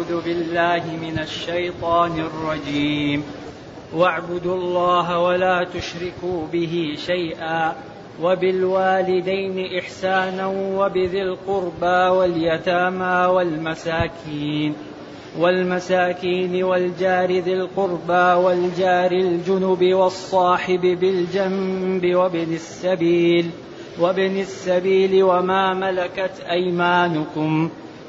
[0.00, 3.22] أعوذ بالله من الشيطان الرجيم.
[3.96, 7.74] واعبدوا الله ولا تشركوا به شيئا
[8.22, 14.74] وبالوالدين إحسانا وبذي القربى واليتامى والمساكين
[15.38, 23.50] والمساكين والجار ذي القربى والجار الجنب والصاحب بالجنب وابن السبيل
[24.00, 27.70] وابن السبيل وما ملكت أيمانكم.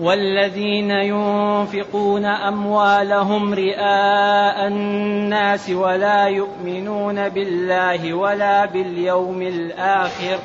[0.00, 10.38] والذين ينفقون أموالهم رئاء الناس ولا يؤمنون بالله ولا باليوم الآخر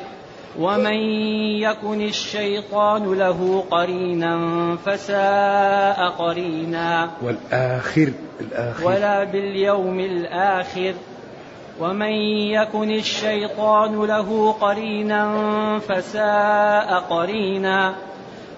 [0.59, 0.99] ومن
[1.59, 4.37] يكن الشيطان له قرينا
[4.85, 8.87] فساء قرينا والآخر الآخر.
[8.87, 10.93] ولا باليوم الآخر
[11.79, 12.13] ومن
[12.51, 15.23] يكن الشيطان له قرينا
[15.79, 17.95] فساء قرينا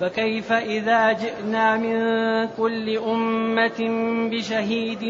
[0.00, 1.98] فكيف إذا جئنا من
[2.56, 3.80] كل أمة
[4.30, 5.02] بشهيد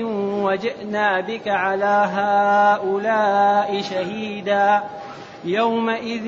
[0.44, 4.82] وجئنا بك على هؤلاء شهيدا
[5.44, 6.26] يومئذ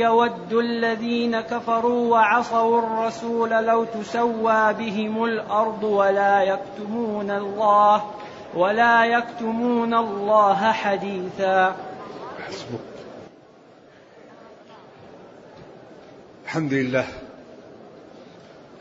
[0.00, 8.04] يود الذين كفروا وعصوا الرسول لو تسوى بهم الأرض ولا يكتمون الله
[8.54, 11.76] ولا يكتمون الله حديثا.
[16.44, 17.23] الحمد لله.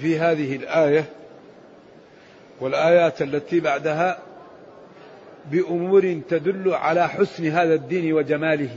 [0.00, 1.04] في هذه الآية
[2.60, 4.18] والآيات التي بعدها
[5.50, 8.76] بأمور تدل على حسن هذا الدين وجماله.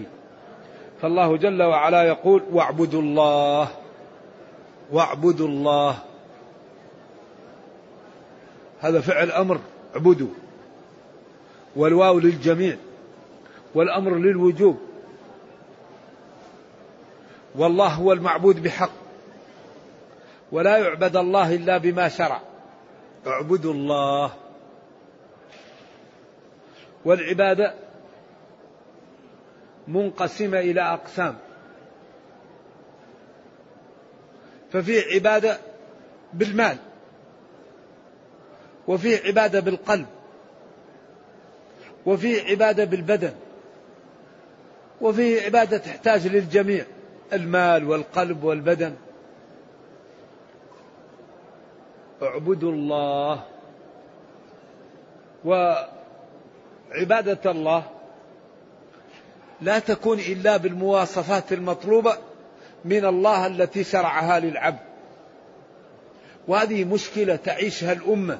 [1.01, 3.69] فالله جل وعلا يقول واعبدوا الله
[4.91, 5.97] واعبدوا الله.
[8.79, 9.59] هذا فعل أمر
[9.95, 10.29] اعبدوا.
[11.75, 12.77] والواو للجميع
[13.75, 14.77] والأمر للوجوب.
[17.55, 19.00] والله هو المعبود بحق.
[20.51, 22.41] ولا يعبد الله إلا بما شرع.
[23.27, 24.31] اعبدوا الله.
[27.05, 27.73] والعباده
[29.87, 31.37] منقسمة إلى أقسام.
[34.71, 35.57] ففي عبادة
[36.33, 36.77] بالمال.
[38.87, 40.07] وفي عبادة بالقلب.
[42.05, 43.33] وفي عبادة بالبدن.
[45.01, 46.85] وفي عبادة تحتاج للجميع.
[47.33, 48.95] المال والقلب والبدن.
[52.23, 53.43] اعبدوا الله
[55.45, 57.83] وعبادة الله
[59.61, 62.17] لا تكون إلا بالمواصفات المطلوبة
[62.85, 64.79] من الله التي شرعها للعبد.
[66.47, 68.39] وهذه مشكلة تعيشها الأمة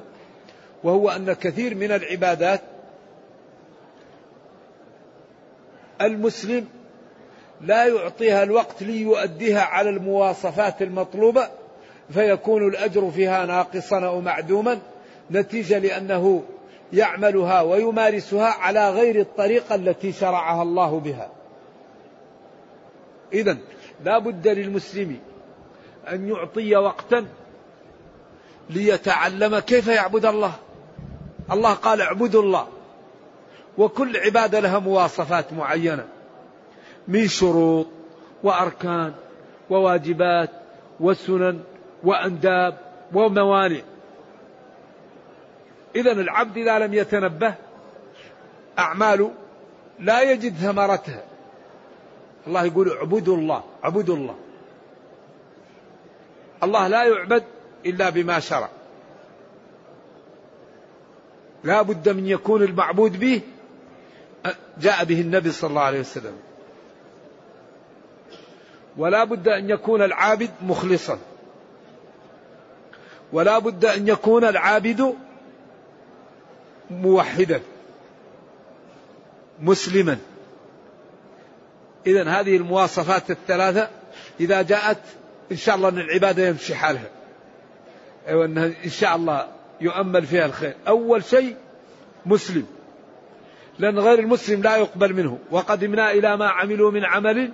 [0.84, 2.60] وهو أن كثير من العبادات
[6.00, 6.68] المسلم
[7.60, 11.48] لا يعطيها الوقت ليؤديها على المواصفات المطلوبة
[12.10, 14.78] فيكون الأجر فيها ناقصا أو معدوما
[15.30, 16.42] نتيجة لأنه
[16.92, 21.30] يعملها ويمارسها على غير الطريقة التي شرعها الله بها.
[23.32, 23.56] إذا
[24.04, 25.16] لا بد للمسلم
[26.08, 27.26] أن يعطي وقتا
[28.70, 30.52] ليتعلم كيف يعبد الله.
[31.52, 32.66] الله قال اعبدوا الله.
[33.78, 36.04] وكل عبادة لها مواصفات معينة.
[37.08, 37.86] من شروط
[38.42, 39.12] وأركان
[39.70, 40.50] وواجبات
[41.00, 41.60] وسنن
[42.04, 42.78] وأنداب
[43.12, 43.80] وموانع.
[45.96, 47.54] إذا العبد إذا لم يتنبه
[48.78, 49.32] أعماله
[49.98, 51.24] لا يجد ثمرتها.
[52.46, 54.36] الله يقول اعبدوا الله اعبدوا الله.
[56.62, 57.44] الله لا يعبد
[57.86, 58.68] إلا بما شرع.
[61.64, 63.40] لا بد من يكون المعبود به
[64.80, 66.36] جاء به النبي صلى الله عليه وسلم.
[68.96, 71.18] ولا بد أن يكون العابد مخلصا.
[73.32, 75.14] ولا بد أن يكون العابد
[76.90, 77.60] موحدا
[79.60, 80.18] مسلما.
[82.06, 83.88] إذا هذه المواصفات الثلاثة
[84.40, 84.98] إذا جاءت
[85.52, 87.10] إن شاء الله أن العبادة يمشي حالها.
[88.28, 88.44] أيوة
[88.84, 89.46] إن شاء الله
[89.80, 90.74] يؤمل فيها الخير.
[90.88, 91.56] أول شيء
[92.26, 92.66] مسلم
[93.78, 95.38] لأن غير المسلم لا يقبل منه.
[95.50, 97.52] وقدمنا إلى ما عملوا من عمل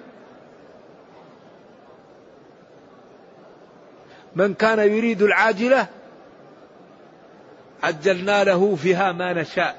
[4.38, 5.86] من كان يريد العاجلة
[7.82, 9.78] عجلنا له فيها ما نشاء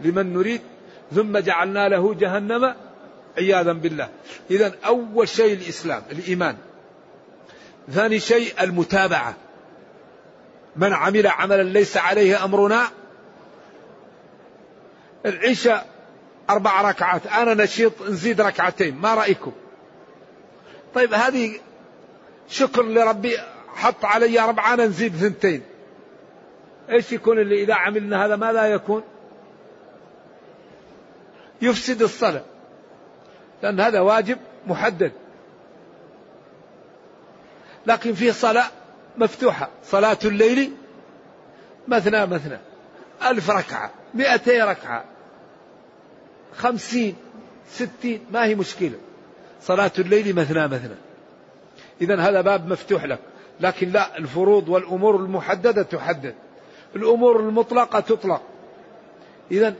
[0.00, 0.60] لمن نريد
[1.14, 2.74] ثم جعلنا له جهنم
[3.38, 4.08] عياذا بالله.
[4.50, 6.56] إذا أول شيء الإسلام الإيمان.
[7.90, 9.34] ثاني شيء المتابعة.
[10.76, 12.88] من عمل عملا ليس عليه أمرنا.
[15.26, 15.86] العشاء
[16.50, 19.52] أربع ركعات أنا نشيط نزيد ركعتين ما رأيكم؟
[20.94, 21.60] طيب هذه
[22.48, 23.38] شكر لربي
[23.74, 25.62] حط علي أربعة نزيد ثنتين.
[26.90, 29.02] إيش يكون اللي إذا عملنا هذا ماذا يكون؟
[31.62, 32.44] يفسد الصلاة.
[33.62, 35.12] لأن هذا واجب محدد.
[37.86, 38.66] لكن في صلاة
[39.16, 39.70] مفتوحة.
[39.84, 40.72] صلاة الليل
[41.88, 42.58] مثنى مثنى.
[43.22, 45.04] ألف ركعة مئتي ركعة
[46.56, 47.16] خمسين
[47.68, 48.98] ستين ما هي مشكلة.
[49.62, 51.03] صلاة الليل مثنى مثنى.
[52.00, 53.18] إذا هذا باب مفتوح لك.
[53.60, 56.34] لكن لا الفروض والأمور المحددة تحدد.
[56.96, 58.42] الأمور المطلقة تطلق.
[59.50, 59.74] إذا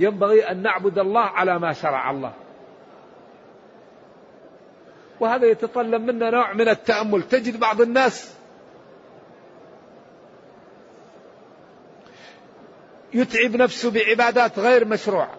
[0.00, 2.32] ينبغي أن نعبد الله على ما شرع الله.
[5.20, 7.22] وهذا يتطلب منا نوع من التأمل.
[7.22, 8.34] تجد بعض الناس
[13.14, 15.34] يتعب نفسه بعبادات غير مشروعة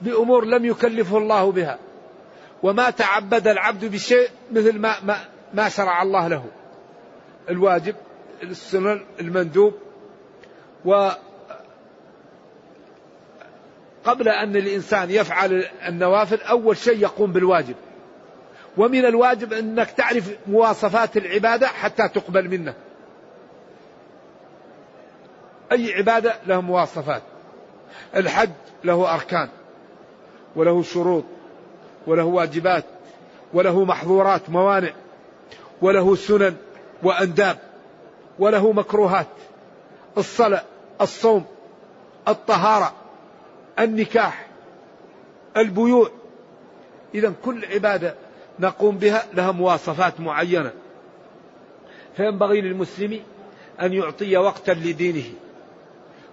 [0.00, 1.78] بأمور لم يكلفه الله بها.
[2.62, 5.16] وما تعبد العبد بشيء مثل ما, ما,
[5.54, 6.44] ما شرع الله له.
[7.50, 7.94] الواجب
[8.42, 9.74] السنن المندوب.
[10.84, 11.10] و
[14.04, 17.74] قبل أن الإنسان يفعل النوافل أول شيء يقوم بالواجب.
[18.76, 22.74] ومن الواجب أنك تعرف مواصفات العبادة حتى تقبل منه.
[25.72, 27.22] أي عبادة له مواصفات.
[28.16, 28.50] الحج
[28.84, 29.48] له أركان.
[30.56, 31.24] وله شروط.
[32.06, 32.84] وله واجبات
[33.54, 34.92] وله محظورات موانع
[35.82, 36.56] وله سنن
[37.02, 37.58] وأنداب
[38.38, 39.26] وله مكروهات
[40.18, 40.64] الصلاة
[41.00, 41.44] الصوم
[42.28, 42.92] الطهارة
[43.78, 44.46] النكاح
[45.56, 46.10] البيوع.
[47.14, 48.14] إذا كل عبادة
[48.60, 50.72] نقوم بها لها مواصفات معينة.
[52.16, 53.20] فينبغي للمسلم
[53.80, 55.24] أن يعطي وقتا لدينه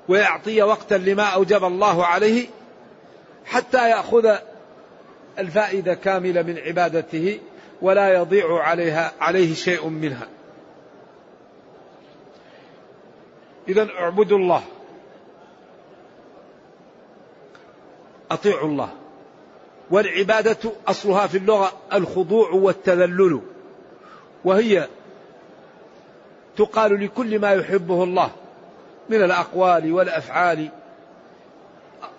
[0.10, 2.48] ويعطي وقتا لما أوجب الله عليه
[3.46, 4.36] حتى يأخذ
[5.40, 7.40] الفائدة كاملة من عبادته
[7.82, 10.28] ولا يضيع عليها عليه شيء منها.
[13.68, 14.64] إذا اعبدوا الله.
[18.32, 18.90] أطيعوا الله.
[19.92, 23.42] والعبادة أصلها في اللغة الخضوع والتذلل.
[24.46, 24.88] وهي
[26.58, 28.32] تقال لكل ما يحبه الله
[29.10, 30.70] من الأقوال والأفعال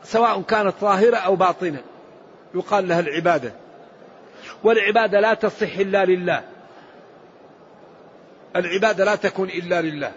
[0.05, 1.83] سواء كانت ظاهرة أو باطنة.
[2.54, 3.52] يقال لها العبادة
[4.62, 6.42] والعبادة لا تصح إلا لله
[8.57, 10.12] العبادة لا تكون إلا لله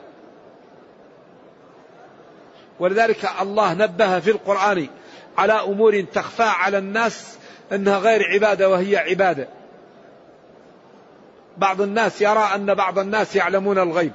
[2.80, 4.88] ولذلك الله نبه في القرآن
[5.38, 7.38] على أمور تخفى على الناس
[7.72, 9.48] أنها غير عبادة وهي عبادة.
[11.58, 14.12] بعض الناس يرى أن بعض الناس يعلمون الغيب.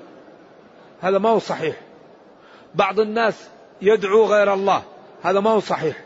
[1.00, 1.76] هذا ما هو صحيح.
[2.74, 3.48] بعض الناس
[3.82, 4.82] يدعو غير الله،
[5.22, 5.96] هذا ما هو صحيح.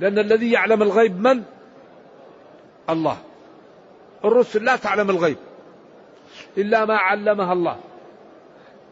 [0.00, 1.42] لأن الذي يعلم الغيب من؟
[2.90, 3.16] الله.
[4.24, 5.36] الرسل لا تعلم الغيب
[6.58, 7.80] إلا ما علمها الله.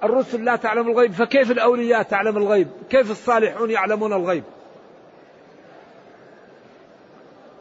[0.04, 4.44] الرسل لا تعلم الغيب فكيف الأولياء تعلم الغيب كيف الصالحون يعلمون الغيب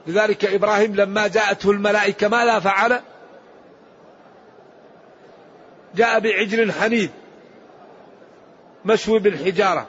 [0.07, 3.01] لذلك إبراهيم لما جاءته الملائكة ماذا فعل
[5.95, 7.09] جاء بعجل حنيذ
[8.85, 9.87] مشوي بالحجارة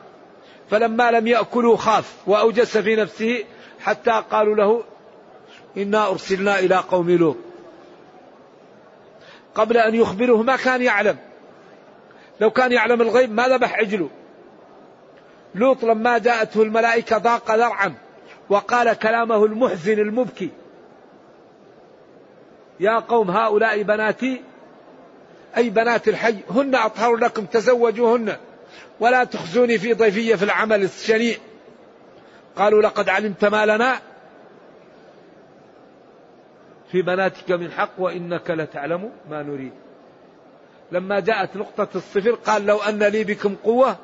[0.71, 3.45] فلما لم يأكلوا خاف وأوجس في نفسه
[3.81, 4.85] حتى قالوا له
[5.77, 7.37] إنا أرسلنا إلى قوم لوط.
[9.55, 11.17] قبل أن يخبره ما كان يعلم.
[12.41, 14.11] لو كان يعلم الغيب ما ذبح عجله.
[15.55, 17.95] لوط لما جاءته الملائكة ضاق ذرعا
[18.49, 20.51] وقال كلامه المحزن المبكي.
[22.81, 24.43] يا قوم هؤلاء بناتي
[25.57, 28.37] أي بنات الحي هن أطهر لكم تزوجوهن.
[29.01, 31.37] ولا تخزوني في ضيفية في العمل الشنيع
[32.57, 33.99] قالوا لقد علمت ما لنا
[36.93, 39.73] في بناتك من حق وإنك لتعلم ما نريد.
[40.93, 43.97] لما جاءت نقطة الصفر قال لو أن لي بكم قوة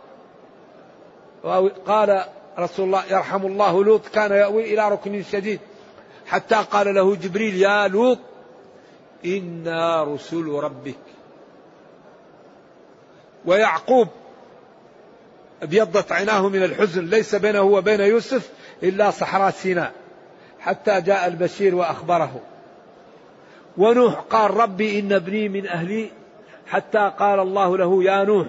[1.87, 2.25] قال
[2.59, 5.61] رسول الله يرحم الله لوط كان يأوي إلى ركن شديد
[6.27, 8.19] حتى قال له جبريل يا لوط
[9.25, 10.99] إنا رسل ربك.
[13.47, 14.09] ويعقوب
[15.65, 18.51] أبيضت عيناه من الحزن ليس بينه وبين يوسف
[18.83, 19.93] إلا صحراء سيناء
[20.61, 22.41] حتى جاء البشير وأخبره.
[23.77, 26.11] ونوح قال ربي إن ابني من أهلي
[26.67, 28.47] حتى قال الله له يا نوح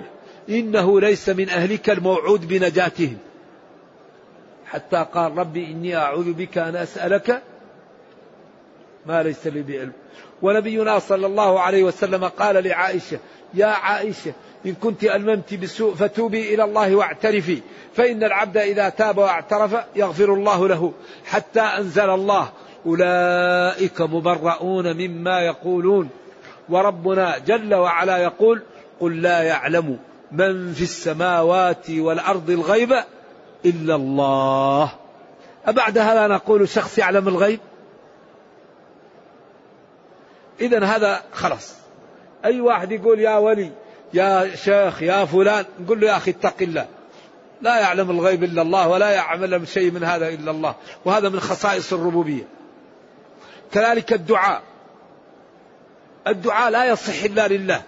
[0.50, 3.18] إنه ليس من أهلك الموعود بنجاتهم.
[4.66, 7.42] حتى قال ربي إني أعوذ بك أن أسألك
[9.06, 9.92] ما ليس لي بعلم.
[10.42, 13.20] ونبينا صلى الله عليه وسلم قال لعائشة
[13.54, 14.34] يا عائشة
[14.66, 17.62] إن كنت ألممت بالسوء فتوبي إلى الله واعترفي.
[17.94, 20.94] فإن العبد إذا تاب واعترف يغفر الله له.
[21.26, 22.50] حتى أنزل الله
[22.86, 26.10] أولئك مبرؤون مما يقولون.
[26.70, 28.62] وربنا جل وعلا يقول
[29.00, 30.00] قل لا يعلم
[30.32, 32.94] من في السماوات والأرض الغيب
[33.66, 34.92] إلا الله.
[35.66, 37.60] أبعد هذا نقول شخص يعلم الغيب؟
[40.62, 41.76] إذا هذا خلاص.
[42.46, 43.72] أي واحد يقول يا ولي
[44.14, 46.88] يا شيخ يا فلان نقول له يا أخي اتق الله.
[47.62, 50.76] لا يعلم الغيب إلا الله ولا يعلم شيء من هذا إلا الله.
[51.06, 52.44] وهذا من خصائص الربوبية.
[53.72, 54.62] كذلك الدعاء.
[56.28, 57.82] الدعاء لا يصح إلا لله.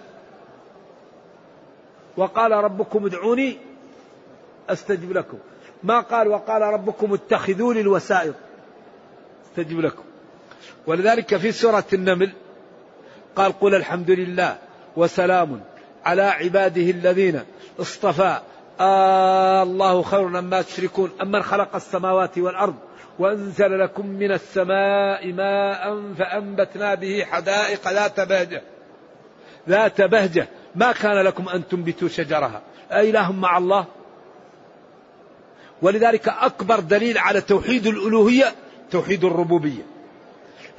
[2.16, 3.58] وقال ربكم ادعوني
[4.68, 5.38] أستجب لكم.
[5.82, 8.34] ما قال وقال ربكم اتخذوني الوسائط.
[9.46, 10.02] أستجب لكم.
[10.86, 12.32] ولذلك في سورة النمل
[13.36, 14.58] قال قل الحمد لله
[14.96, 15.60] وسلام
[16.04, 17.40] على عباده الذين
[17.80, 18.40] اصطفى.
[18.80, 22.74] آه الله خير مما تشركون أمن خلق السماوات والأرض
[23.18, 28.62] وأنزل لكم من السماء ماء فأنبتنا به حدائق ذات بهجة.
[29.68, 30.48] ذات بهجة.
[30.74, 32.62] ما كان لكم أن تنبتوا شجرها.
[32.92, 33.84] أإله مع الله؟
[35.82, 38.54] ولذلك أكبر دليل على توحيد الألوهية
[38.90, 39.82] توحيد الربوبية.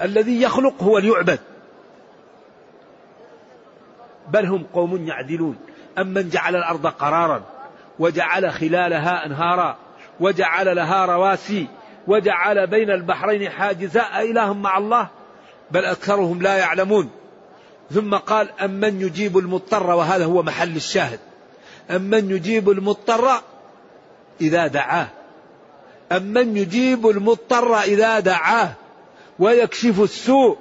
[0.01, 1.39] الذي يخلق هو ليعبد.
[4.31, 5.57] بل هم قوم يعدلون.
[5.97, 7.43] أمن جعل الأرض قرارا
[7.99, 9.77] وجعل خلالها أنهارا
[10.19, 11.67] وجعل لها رواسي
[12.07, 14.01] وجعل بين البحرين حاجزا.
[14.01, 15.07] أإله مع الله؟
[15.71, 17.09] بل أكثرهم لا يعلمون.
[17.91, 21.19] ثم قال أمن يجيب المضطر وهذا هو محل الشاهد.
[21.91, 23.41] أمن يجيب المضطر
[24.41, 25.07] إذا دعاه.
[26.11, 28.71] أمن يجيب المضطر إذا دعاه.
[29.39, 30.57] ويكشف السوء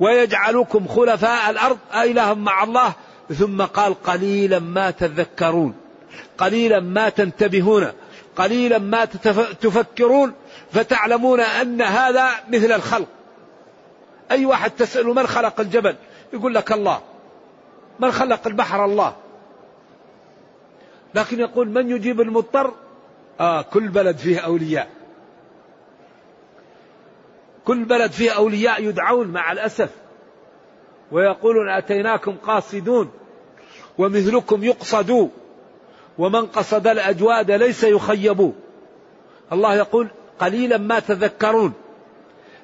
[0.00, 1.78] ويجعلكم خلفاء الأرض.
[1.92, 2.92] أإله مع الله؟
[3.38, 5.74] ثم قال قليلا ما تذكرون
[6.38, 7.92] قليلا ما تنتبهون
[8.36, 9.04] قليلا ما
[9.60, 10.32] تفكرون
[10.72, 13.08] فتعلمون أن هذا مثل الخلق.
[14.30, 15.96] أي واحد تسأله من خلق الجبل؟
[16.32, 17.00] يقول لك الله.
[18.00, 19.16] من خلق البحر؟ الله.
[21.14, 22.74] لكن يقول من يجيب المضطر؟
[23.40, 24.88] آه كل بلد فيه أولياء.
[27.64, 29.90] كل بلد فيه أولياء يدعون مع الأسف.
[31.12, 33.10] ويقولون أتيناكم قاصدون
[33.98, 35.30] ومثلكم يقصد
[36.18, 38.52] ومن قصد الأجواد ليس يخيب.
[39.52, 41.72] الله يقول قليلا ما تذكرون.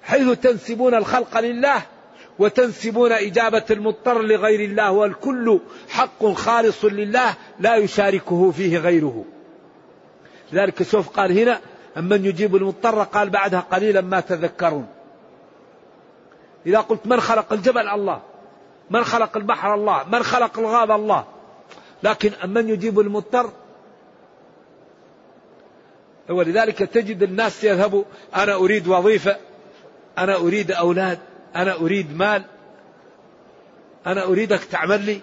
[0.03, 1.83] حيث تنسبون الخلق لله
[2.39, 9.25] وتنسبون إجابة المضطر لغير الله والكل حق خالص لله لا يشاركه فيه غيره.
[10.53, 11.61] لذلك سوف قال هنا
[11.97, 14.87] أمن يجيب المضطر قال بعدها قليلا ما تذكرون.
[16.67, 18.23] إذا قلت من خلق الجبل؟ الله.
[18.91, 21.25] من خلق البحر الله؟ من خلق الغاب الله؟
[22.03, 23.51] لكن من يجيب المضطر؟
[26.31, 28.05] ولذلك تجد الناس يذهبوا
[28.37, 29.37] أنا أريد وظيفة
[30.19, 31.19] أنا أريد أولاد
[31.57, 32.45] أنا أريد مال
[34.07, 35.21] أنا أريدك تعمل لي.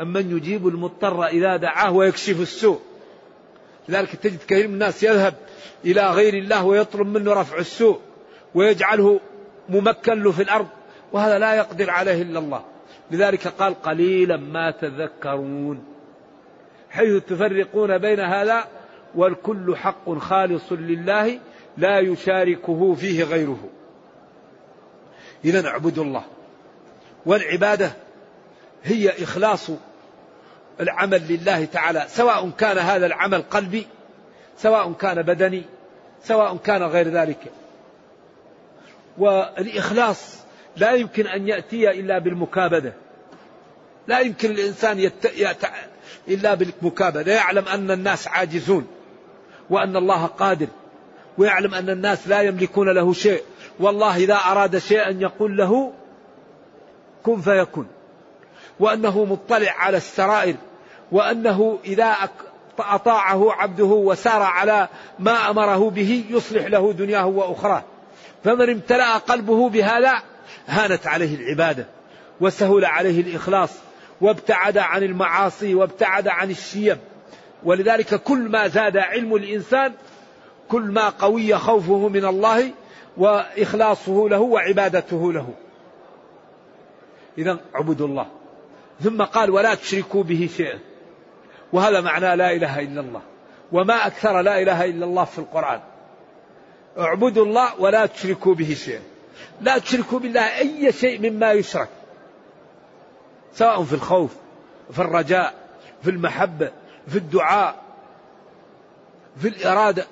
[0.00, 2.80] أمن يجيب المضطر إذا دعاه ويكشف السوء؟
[3.88, 5.34] لذلك تجد كثير من الناس يذهب
[5.84, 8.00] إلى غير الله ويطلب منه رفع السوء
[8.54, 9.20] ويجعله
[9.68, 10.66] ممكن له في الأرض
[11.12, 12.64] وهذا لا يقدر عليه إلا الله.
[13.10, 15.84] لذلك قال قليلا ما تذكرون
[16.90, 18.64] حيث تفرقون بين هذا
[19.14, 21.40] والكل حق خالص لله
[21.76, 23.68] لا يشاركه فيه غيره.
[25.44, 26.24] إذا اعبدوا الله
[27.26, 27.92] والعبادة
[28.84, 29.70] هي إخلاص
[30.80, 33.86] العمل لله تعالى سواء كان هذا العمل قلبي
[34.58, 35.62] سواء كان بدني
[36.22, 37.52] سواء كان غير ذلك.
[39.18, 40.43] والإخلاص
[40.76, 42.92] لا يمكن أن يأتي إلا بالمكابدة.
[44.08, 45.24] لا يمكن الإنسان يت...
[45.24, 45.64] يت...
[46.28, 47.32] إلا بالمكابدة.
[47.32, 48.86] يعلم أن الناس عاجزون
[49.70, 50.66] وأن الله قادر.
[51.38, 53.42] ويعلم أن الناس لا يملكون له شيء.
[53.80, 55.92] والله إذا أراد شيئا يقول له
[57.22, 57.86] كن فيكون.
[58.80, 60.54] وأنه مطلع على السرائر.
[61.12, 62.16] وأنه إذا
[62.78, 64.88] أطاعه عبده وسار على
[65.18, 67.82] ما أمره به يصلح له دنياه وأخراه.
[68.44, 70.22] فمن امتلأ قلبه بهذا
[70.66, 71.86] هانت عليه العبادة
[72.40, 73.70] وسهل عليه الإخلاص
[74.20, 76.96] وابتعد عن المعاصي وابتعد عن الشيم
[77.64, 79.92] ولذلك كل ما زاد علم الإنسان
[80.68, 82.70] كل ما قوي خوفه من الله
[83.16, 85.48] وإخلاصه له وعبادته له.
[87.38, 88.26] إذا اعبدوا الله.
[89.00, 90.78] ثم قال ولا تشركوا به شيئا.
[91.72, 93.22] وهذا معنى لا إله إلا الله.
[93.72, 95.80] وما أكثر لا إله إلا الله في القرآن.
[96.98, 99.00] اعبدوا الله ولا تشركوا به شيئا.
[99.60, 101.88] لا تشركوا بالله أي شيء مما يشرك.
[103.52, 104.34] سواء في الخوف
[104.92, 105.54] في الرجاء
[106.02, 106.70] في المحبة
[107.08, 107.76] في الدعاء
[109.36, 110.06] في الإرادة.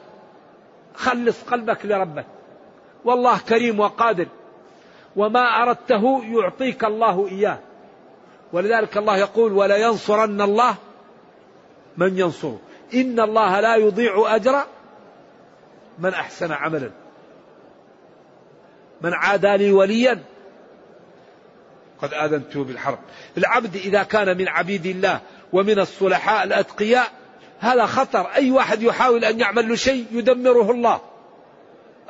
[0.94, 2.26] خلص قلبك لربك.
[3.04, 4.26] والله كريم وقادر.
[5.16, 7.58] وما أردته يعطيك الله إياه.
[8.52, 10.74] ولذلك الله يقول ولا ينصرن الله
[11.96, 12.58] من ينصره.
[12.94, 14.66] إن الله لا يضيع أجر
[15.98, 16.90] من أحسن عملا.
[19.02, 20.18] من عادى لي وليا.
[22.02, 22.98] قد آذنته بالحرب.
[23.38, 25.20] العبد إذا كان من عبيد الله
[25.52, 27.06] ومن الصلحاء الأتقياء
[27.60, 28.26] هذا خطر.
[28.26, 31.00] أي واحد يحاول أن يعمل له شيء يدمره الله.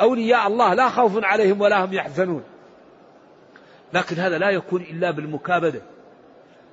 [0.01, 2.43] أولياء الله لا خوف عليهم ولا هم يحزنون.
[3.93, 5.83] لكن هذا لا يكون إلا بالمكابدة.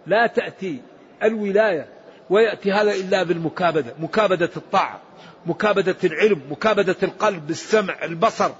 [0.08, 0.82] لا تأتي
[1.24, 1.88] الولاية
[2.30, 3.94] ويأتي هذا إلا بالمكابدة.
[4.00, 5.02] مكابدة الطاعة
[5.46, 8.52] مكابدة العلم مكابدة القلب السمع البصر.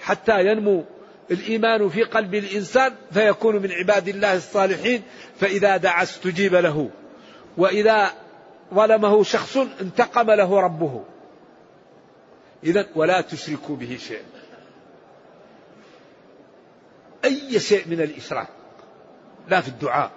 [0.00, 0.84] حتى ينمو
[1.30, 5.02] الإيمان في قلب الإنسان فيكون من عباد الله الصالحين
[5.40, 6.90] فإذا دعا استجيب له.
[7.56, 8.12] وإذا
[8.74, 11.04] ظلمه شخص انتقم له ربه.
[12.64, 14.24] إذا ولا تشركوا به شيئا.
[17.24, 18.48] أي شيء من الإشراك؟
[19.48, 20.10] لا في الدعاء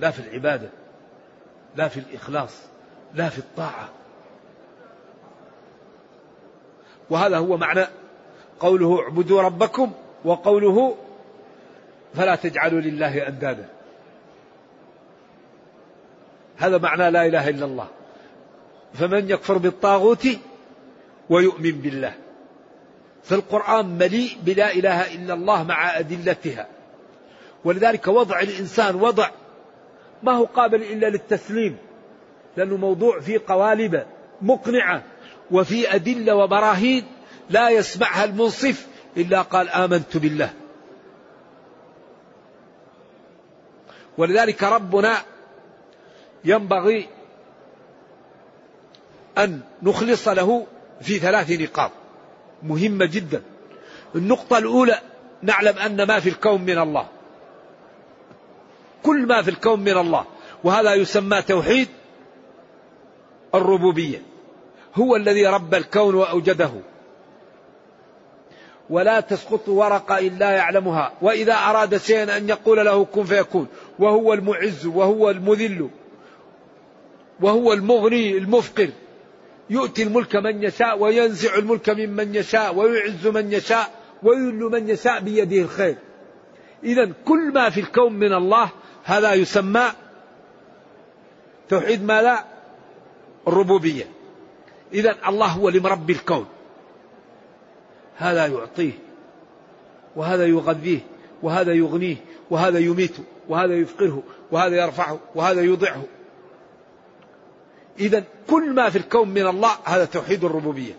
[0.00, 0.68] لا في العبادة
[1.76, 2.56] لا في الإخلاص
[3.14, 3.88] لا في الطاعة.
[7.10, 7.86] وهذا هو معنى
[8.60, 9.92] قوله اعبدوا ربكم
[10.24, 10.96] وقوله
[12.14, 13.68] فلا تجعلوا لله أندادا.
[16.56, 17.88] هذا معنى لا إله إلا الله.
[18.94, 20.28] فمن يكفر بالطاغوت
[21.30, 22.14] ويؤمن بالله.
[23.22, 26.66] فالقرآن مليء بلا إله إلا الله مع أدلتها.
[27.64, 29.30] ولذلك وضع الإنسان وضع
[30.22, 31.76] ما هو قابل إلا للتسليم
[32.56, 34.04] لأنه موضوع فيه قوالب
[34.42, 35.02] مقنعة
[35.50, 37.04] وفي أدلة وبراهين.
[37.50, 38.86] لا يسمعها المنصف
[39.16, 40.50] إلا قال آمنت بالله.
[44.18, 45.22] ولذلك ربنا
[46.44, 47.08] ينبغي
[49.38, 50.66] أن نخلص له
[51.00, 51.90] في ثلاث نقاط.
[52.62, 53.42] مهمة جدا.
[54.14, 54.98] النقطة الأولى
[55.42, 57.06] نعلم أن ما في الكون من الله.
[59.02, 60.24] كل ما في الكون من الله.
[60.64, 61.88] وهذا يسمى توحيد
[63.54, 64.22] الربوبية.
[64.94, 66.72] هو الذي رب الكون وأوجده.
[68.90, 71.12] ولا تسقط ورقة إلا يعلمها.
[71.22, 73.66] وإذا أراد شيئا أن يقول له كن فيكون.
[73.98, 75.90] وهو المعز وهو المذل
[77.40, 78.88] وهو المغني المفقر.
[79.70, 83.90] يؤتي الملك من يشاء وينزع الملك ممن يشاء ويعز من يشاء
[84.22, 85.96] ويذل من يشاء بيده الخير.
[86.84, 88.70] إذا كل ما في الكون من الله
[89.04, 89.92] هذا يسمى
[91.68, 92.44] توحيد ما لا
[93.48, 94.04] الربوبية.
[94.94, 96.46] إذا الله هو اللي مربي الكون.
[98.20, 98.92] هذا يعطيه
[100.16, 101.00] وهذا يغذيه
[101.42, 102.16] وهذا يغنيه
[102.50, 106.02] وهذا يميته وهذا يفقره وهذا يرفعه وهذا يوضعه.
[107.98, 110.92] إذا كل ما في الكون من الله هذا توحيد الربوبية.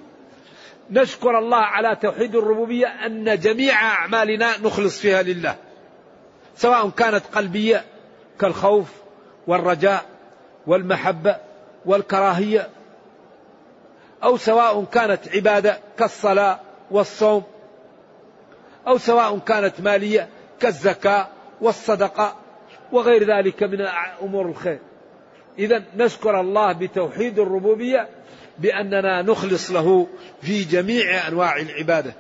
[0.89, 5.55] نشكر الله على توحيد الربوبية أن جميع أعمالنا نخلص فيها لله.
[6.55, 7.85] سواء كانت قلبية
[8.39, 8.87] كالخوف
[9.47, 10.05] والرجاء
[10.67, 11.37] والمحبة
[11.85, 12.69] والكراهية
[14.23, 16.59] أو سواء كانت عبادة كالصلاة
[16.91, 17.43] والصوم
[18.87, 21.27] أو سواء كانت مالية كالزكاة
[21.61, 22.35] والصدقة
[22.91, 23.81] وغير ذلك من
[24.21, 24.79] أمور الخير.
[25.59, 28.09] إذا نشكر الله بتوحيد الربوبية
[28.59, 30.07] بأننا نخلص له
[30.41, 32.13] في جميع أنواع العبادة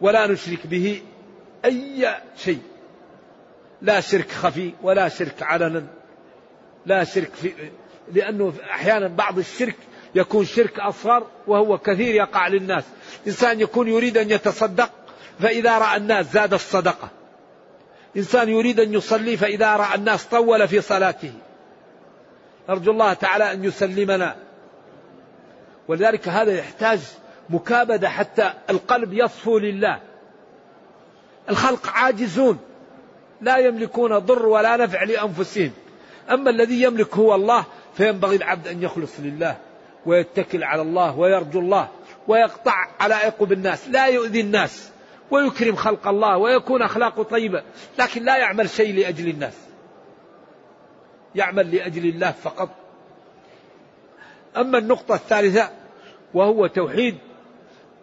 [0.00, 1.02] ولا نشرك به
[1.64, 2.62] أي شيء.
[3.82, 5.86] لا شرك خفي ولا شرك علنا
[6.86, 7.52] لا شرك في
[8.12, 9.76] لأنه أحيانا بعض الشرك
[10.14, 12.84] يكون شرك أصغر وهو كثير يقع للناس.
[13.26, 14.90] إنسان يكون يريد أن يتصدق
[15.40, 17.08] فإذا رأى الناس زاد الصدقة.
[18.16, 21.32] إنسان يريد أن يصلي فإذا رأى الناس طول في صلاته.
[22.68, 24.36] نرجو الله تعالى أن يسلمنا.
[25.88, 27.00] ولذلك هذا يحتاج
[27.50, 30.00] مكابدة حتى القلب يصفو لله.
[31.50, 32.58] الخلق عاجزون.
[33.40, 35.70] لا يملكون ضر ولا نفع لأنفسهم.
[36.30, 37.64] أما الذي يملك هو الله
[37.96, 39.56] فينبغي العبد أن يخلص لله
[40.06, 41.88] ويتكل على الله ويرجو الله.
[42.28, 44.90] ويقطع علائق بالناس لا يؤذي الناس
[45.30, 47.62] ويكرم خلق الله ويكون أخلاقه طيبة
[47.98, 49.54] لكن لا يعمل شيء لأجل الناس.
[51.34, 52.68] يعمل لأجل الله فقط.
[54.56, 55.70] أما النقطة الثالثة
[56.34, 57.18] وهو توحيد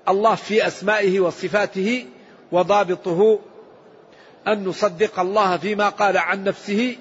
[0.09, 2.05] الله في أسمائه وصفاته
[2.51, 3.39] وضابطه
[4.47, 6.97] أن نصدق الله فيما قال عن نفسه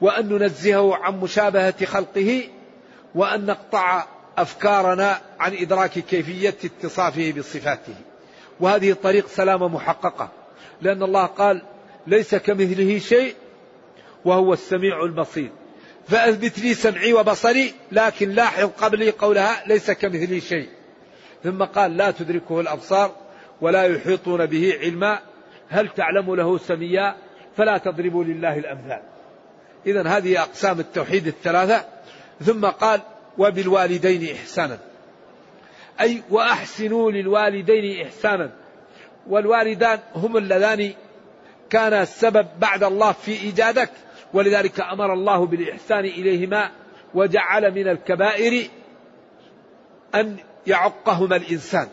[0.00, 2.48] وأن ننزهه عن مشابهة خلقه
[3.14, 4.06] وأن نقطع
[4.42, 7.94] أفكارنا عن إدراك كيفية اتصافه بصفاته.
[8.60, 10.28] وهذه طريق سلامة محققة
[10.82, 11.62] لأن الله قال
[12.06, 13.34] ليس كمثله شيء
[14.24, 15.50] وهو السميع البصير
[16.08, 20.68] فأثبت لي سمعي وبصري لكن لاحظ قبلي قولها ليس كمثلي شيء.
[21.44, 23.16] ثم قال لا تدركه الأبصار
[23.60, 25.18] ولا يحيطون به علما
[25.68, 27.16] هل تعلم له سميا
[27.56, 29.02] فلا تضربوا لله الأمثال.
[29.86, 31.84] إذا هذه أقسام التوحيد الثلاثة.
[32.44, 33.00] ثم قال
[33.38, 34.78] وبالوالدين إحسانا.
[36.00, 38.50] أي وأحسنوا للوالدين إحسانا.
[39.28, 40.92] والوالدان هم اللذان
[41.70, 43.90] كان السبب بعد الله في إيجادك.
[44.34, 46.70] ولذلك أمر الله بالإحسان إليهما
[47.14, 48.68] وجعل من الكبائر
[50.14, 51.88] أن يعقهما الإنسان.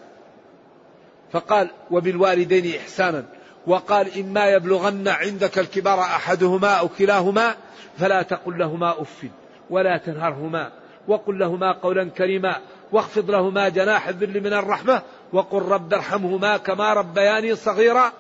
[1.32, 3.26] فقال وبالوالدين إحسانا.
[3.68, 7.56] وقال إما يبلغن عندك الكبار أحدهما أو كلاهما
[7.98, 9.26] فلا تقل لهما أف
[9.70, 10.85] ولا تنهرهما.
[11.08, 12.56] وقل لهما قولا كريما
[12.92, 15.02] واخفض لهما جناح الذل من الرحمة
[15.34, 18.12] وقل رب ارحمهما كما ربياني صغيرا.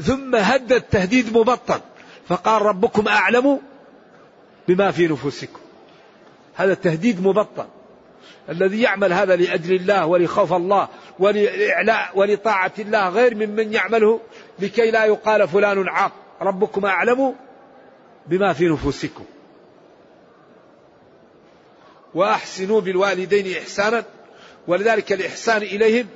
[0.00, 1.80] ثم هدد تهديد مبطن
[2.28, 3.60] فقال ربكم أعلم
[4.68, 5.60] بما في نفوسكم.
[6.54, 7.66] هذا تهديد مبطن
[8.48, 14.20] الذي يعمل هذا لأجل الله ولخوف الله ولإعلاء ولطاعة الله غير ممن يعمله
[14.58, 16.12] لكي لا يقال فلان عاق.
[16.42, 17.34] ربكم أعلم
[18.26, 19.24] بما في نفوسكم.
[22.14, 24.04] وأحسنوا بالوالدين إحسانا
[24.66, 26.06] ولذلك الإحسان إليهم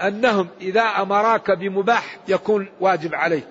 [0.00, 3.46] أنهم إذا أمراك بمباح يكون واجب عليك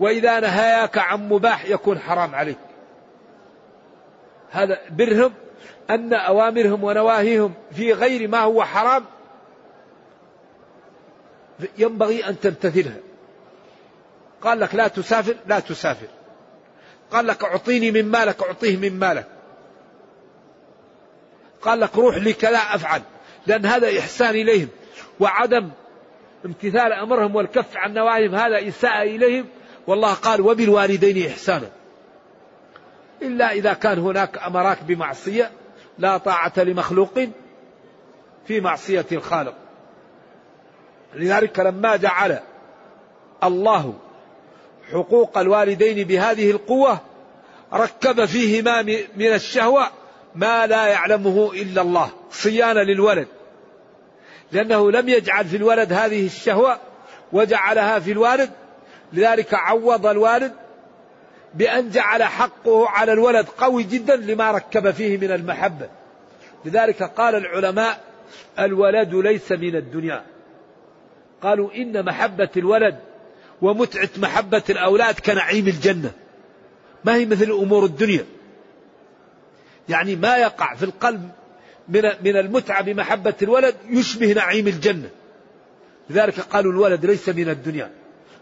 [0.00, 2.58] وإذا نهاياك عن مباح يكون حرام عليك.
[4.50, 5.32] هذا برهم
[5.90, 9.04] أن أوامرهم ونواهيهم في غير ما هو حرام
[11.78, 12.96] ينبغي أن تمتثلها.
[14.42, 16.06] قال لك لا تسافر لا تسافر.
[17.10, 19.33] قال لك أعطيني من مالك أعطيه من مالك.
[21.64, 23.02] قال لك روح لكذا أفعل
[23.46, 24.68] لأن هذا إحسان إليهم
[25.20, 25.70] وعدم
[26.44, 29.46] امتثال أمرهم والكف عن نواهيهم هذا إساءة إليهم
[29.86, 31.70] والله قال وبالوالدين إحسانا.
[33.22, 35.50] إلا إذا كان هناك أمراك بمعصية
[35.98, 37.20] لا طاعة لمخلوق
[38.46, 39.54] في معصية الخالق.
[41.14, 42.38] لذلك لما جعل
[43.44, 43.94] الله
[44.92, 47.00] حقوق الوالدين بهذه القوة
[47.72, 48.82] ركب فيهما
[49.16, 49.90] من الشهوة
[50.34, 53.28] ما لا يعلمه إلا الله صيانة للولد.
[54.52, 56.78] لأنه لم يجعل في الولد هذه الشهوة
[57.32, 58.50] وجعلها في الوالد.
[59.12, 60.52] لذلك عوض الوالد
[61.54, 65.88] بأن جعل حقه على الولد قوي جدا لما ركب فيه من المحبة.
[66.64, 68.00] لذلك قال العلماء
[68.58, 70.24] الولد ليس من الدنيا.
[71.42, 72.98] قالوا إن محبة الولد
[73.62, 76.12] ومتعة محبة الأولاد كنعيم الجنة.
[77.04, 78.24] ما هي مثل أمور الدنيا؟
[79.88, 81.30] يعني ما يقع في القلب
[81.88, 85.08] من من المتعة بمحبة الولد يشبه نعيم الجنة.
[86.10, 87.90] لذلك قالوا الولد ليس من الدنيا.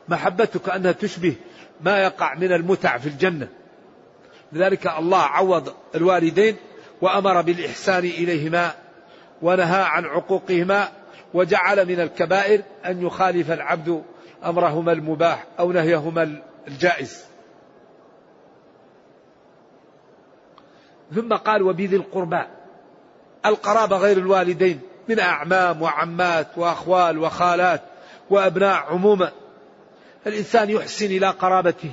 [0.08, 1.34] محبتك أنها تشبه
[1.80, 3.48] ما يقع من المتع في الجنة.
[4.52, 6.56] لذلك الله عوض الوالدين
[7.00, 8.74] وأمر بالإحسان إليهما
[9.42, 10.88] ونهى عن عقوقهما
[11.34, 14.02] وجعل من الكبائر أن يخالف العبد
[14.44, 17.31] أمرهما المباح أو نهيهما الجائز.
[21.14, 22.42] ثم قال وبذي القربى.
[23.46, 27.82] القرابة غير الوالدين من أعمام وعمات وأخوال وخالات
[28.30, 29.32] وأبناء عموما.
[30.26, 31.92] الإنسان يحسن إلى قرابته.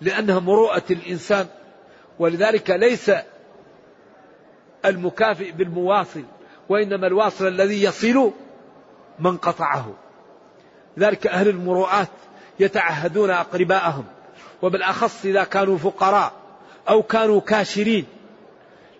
[0.00, 1.46] لأنها مروءة الإنسان.
[2.18, 3.10] ولذلك ليس
[4.84, 6.24] المكافئ بالمواصل
[6.68, 8.32] وإنما الواصل الذي يصل
[9.18, 9.94] من قطعه.
[10.98, 12.08] ذلك أهل المروءات.
[12.60, 14.04] يتعهدون أقرباءهم
[14.62, 16.32] وبالأخص إذا كانوا فقراء
[16.88, 18.06] أو كانوا كاشرين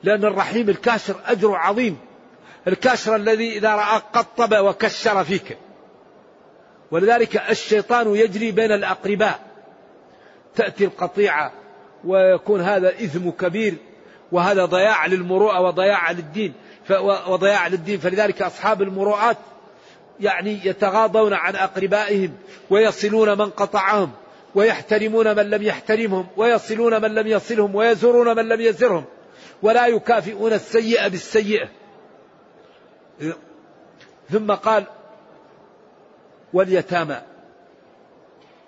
[0.03, 1.99] لأن الرحيم الكاشر أجر عظيم
[2.69, 5.59] الكاشر الذي إذا رأى قطب وكشر فيك.
[6.91, 9.41] ولذلك الشيطان يجري بين الأقرباء
[10.57, 11.53] تأتي القطيعة
[12.05, 13.75] ويكون هذا إثم كبير
[14.33, 16.53] وهذا ضياع للمروءة وضياع للدين
[17.29, 17.99] وضياع للدين.
[17.99, 19.37] فلذلك أصحاب المروءات
[20.21, 22.33] يعني يتغاضون عن أقربائهم
[22.71, 24.11] ويصلون من قطعهم
[24.55, 29.05] ويحترمون من لم يحترمهم ويصلون من لم يصلهم ويزورون من لم يزرهم
[29.63, 31.69] ولا يكافئون السيئة بالسيئة.
[34.31, 34.85] ثم قال
[36.53, 37.17] واليتامى.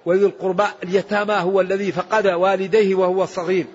[0.07, 3.67] وذي القربى اليتامى هو الذي فقد والديه وهو صغير.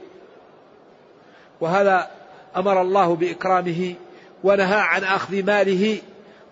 [1.62, 2.12] وهذا
[2.56, 3.96] أمر الله بإكرامه
[4.44, 5.98] ونهى عن أخذ ماله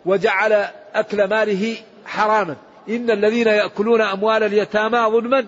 [0.06, 2.56] وجعل أكل ماله حراما.
[2.90, 5.46] إن الذين يأكلون أموال اليتامى ظلما.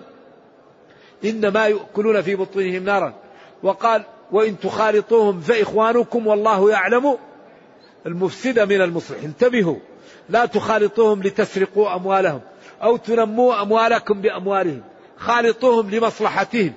[1.24, 3.14] انما يأكلون في بطونهم نارا.
[3.62, 7.18] وقال وإن تخالطوهم فإخوانكم والله يعلم
[8.06, 9.22] المفسد من المصلح.
[9.22, 9.76] انتبهوا.
[10.28, 12.40] لا تخالطوهم لتسرقوا أموالهم
[12.82, 14.82] أو تنموا أموالكم بأموالهم.
[15.16, 16.72] خالطوهم لمصلحتهم.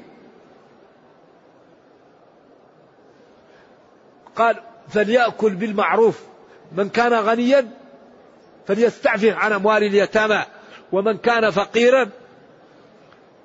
[4.36, 4.56] قال
[4.90, 6.31] فليأكل بالمعروف.
[6.72, 7.68] من كان غنيا
[8.68, 10.44] فليستعفف عن أموال اليتامى
[10.92, 12.10] ومن كان فقيرا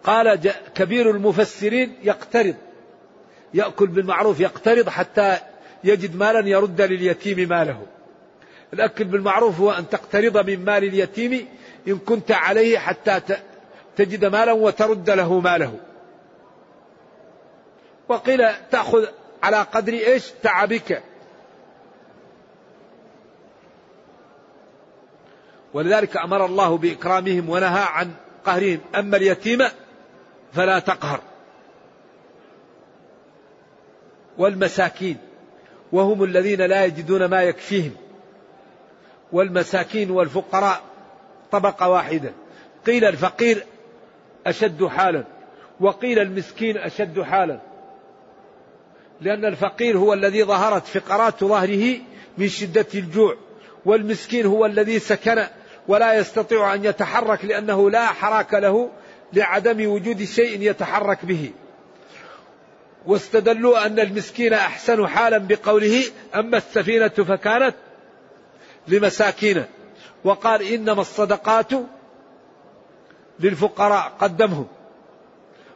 [0.05, 2.55] قال كبير المفسرين يقترض
[3.55, 5.39] يأكل بالمعروف يقترض حتى
[5.85, 7.87] يجد مالا يرد لليتيم ماله.
[8.73, 11.49] الأكل بالمعروف هو أن تقترض من مال اليتيم
[11.89, 13.21] إن كنت عليه حتى
[13.97, 15.79] تجد مالا وترد له ماله.
[18.09, 19.07] وقيل تأخذ
[19.43, 21.03] على قدر إيش؟ تعبك.
[25.77, 28.11] ولذلك أمر الله بإكرامهم ونهى عن
[28.45, 28.81] قهرهم.
[28.95, 29.59] أما اليتيم
[30.53, 31.21] فلا تقهر.
[34.39, 35.17] والمساكين
[35.93, 37.93] وهم الذين لا يجدون ما يكفيهم.
[39.33, 40.81] والمساكين والفقراء
[41.53, 42.33] طبقة واحدة.
[42.87, 43.65] قيل الفقير
[44.47, 45.25] أشد حالا
[45.81, 47.61] وقيل المسكين أشد حالا.
[49.21, 51.99] لأن الفقير هو الذي ظهرت فقرات ظهره
[52.39, 53.37] من شدة الجوع
[53.85, 55.47] والمسكين هو الذي سكن
[55.89, 58.91] ولا يستطيع أن يتحرك لأنه لا حراك له
[59.33, 61.51] لعدم وجود شيء يتحرك به.
[63.07, 67.75] واستدلوا أن المسكين أحسن حالا بقوله أما السفينة فكانت
[68.89, 69.65] لمساكين.
[70.25, 71.71] وقال إنما الصدقات
[73.41, 74.67] للفقراء قدمهم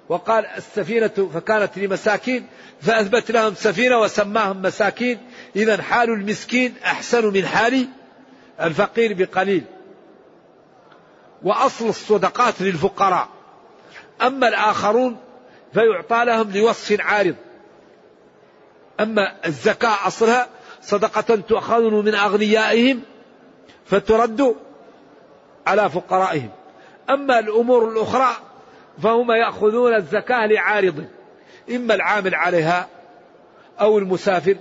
[0.09, 2.47] وقال السفينة فكانت لمساكين
[2.81, 5.19] فأثبت لهم سفينة وسماهم مساكين.
[5.57, 7.89] إذا حال المسكين أحسن من حال
[8.61, 9.65] الفقير بقليل.
[11.43, 13.29] وأصل الصدقات للفقراء.
[14.23, 15.17] أما الآخرون
[15.73, 17.35] فيعطى لهم لوصف عارض.
[19.01, 20.49] أما الزكاة أصلها
[20.83, 23.03] صدقة تؤخذ من أغنيائهم
[23.87, 24.57] فترد
[25.67, 26.51] على فقرائهم.
[27.11, 28.31] أما الأمور الأخرى
[29.03, 31.05] فهم يأخذون الزكاة لعارض.
[31.71, 32.89] إما العامل عليها
[33.81, 34.57] أو المسافر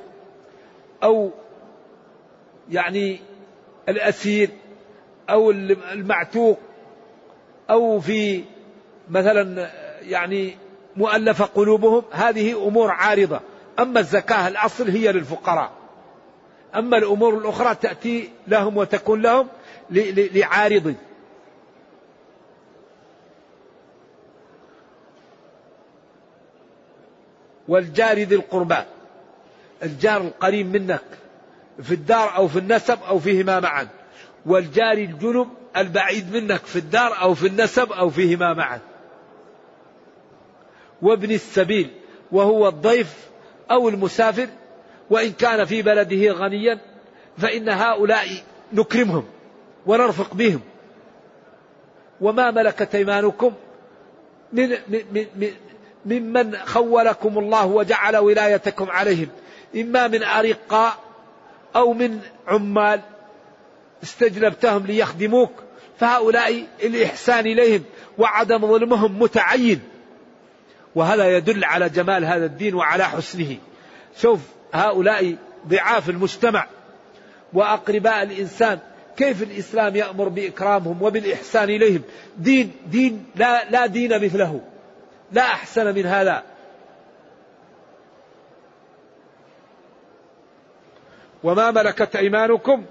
[1.04, 1.32] أو
[2.70, 3.20] يعني
[3.90, 4.50] الأسير
[5.30, 6.60] أو المعتوق
[7.70, 8.44] أو في
[9.10, 9.70] مثلا
[10.02, 10.58] يعني
[10.96, 13.40] مؤلف قلوبهم هذه أمور عارضة.
[13.80, 15.72] أما الزكاة الأصل هي للفقراء.
[16.76, 19.48] أما الأمور الأخرى تأتي لهم وتكون لهم
[19.90, 20.96] لعارض.
[27.68, 28.78] والجار ذي القربى.
[29.84, 31.04] الجار القريب منك
[31.84, 33.88] في الدار أو في النسب أو فيهما معا.
[34.46, 38.80] والجار الجنب البعيد منك في الدار أو في النسب أو فيهما معا.
[41.02, 41.90] وابن السبيل
[42.32, 43.16] وهو الضيف
[43.72, 44.48] أو المسافر
[45.10, 46.80] وإن كان في بلده غنيا
[47.38, 48.28] فإن هؤلاء
[48.74, 49.26] نكرمهم
[49.86, 50.62] ونرفق بهم.
[52.22, 53.54] وما ملكت أيمانكم
[54.54, 55.52] من, من, من,
[56.06, 59.28] ممن خولكم الله وجعل ولايتكم عليهم.
[59.76, 60.98] إما من أرقاء
[61.76, 63.02] أو من عمال.
[64.04, 65.52] استجلبتهم ليخدموك.
[66.00, 67.84] فهؤلاء الإحسان إليهم
[68.18, 69.82] وعدم ظلمهم متعين.
[70.96, 73.58] وهذا يدل على جمال هذا الدين وعلى حسنه.
[74.18, 74.40] شوف
[74.74, 75.36] هؤلاء
[75.68, 76.68] ضعاف المجتمع
[77.54, 78.80] وأقرباء الإنسان.
[79.18, 82.02] كيف الإسلام يأمر بإكرامهم وبالإحسان إليهم؟
[82.38, 84.62] دين دين لا, لا دين مثله.
[85.32, 86.44] لا أحسن من هذا.
[91.44, 92.86] وما ملكت أيمانكم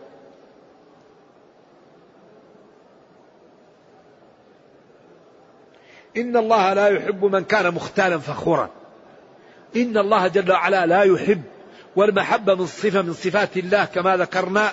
[6.18, 8.70] إن الله لا يحب من كان مختالا فخورا.
[9.76, 11.42] إن الله جل وعلا لا يحب
[11.96, 14.72] والمحبة من صفة من صفات الله كما ذكرنا.